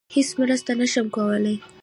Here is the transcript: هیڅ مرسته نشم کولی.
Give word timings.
هیڅ 0.15 0.29
مرسته 0.39 0.71
نشم 0.79 1.05
کولی. 1.15 1.55